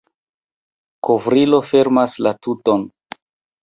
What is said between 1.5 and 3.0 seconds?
fermas la tuton.